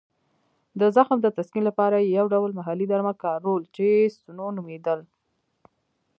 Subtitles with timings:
[0.79, 3.87] د زخم د تسکین لپاره یې یو ډول محلي درمل کارول چې
[4.21, 4.99] سنو نومېدل.